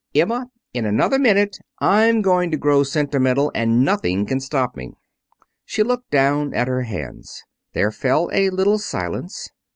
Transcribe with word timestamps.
"Emma, 0.15 0.47
in 0.73 0.83
another 0.83 1.19
minute 1.19 1.59
I'm 1.77 2.23
going 2.23 2.49
to 2.49 2.57
grow 2.57 2.81
sentimental, 2.81 3.51
and 3.53 3.85
nothing 3.85 4.25
can 4.25 4.39
stop 4.39 4.75
me." 4.75 4.93
She 5.63 5.83
looked 5.83 6.09
down 6.09 6.55
at 6.55 6.67
her 6.67 6.81
hands. 6.81 7.43
There 7.73 7.91
fell 7.91 8.27
a 8.33 8.49
little 8.49 8.79
silence. 8.79 9.49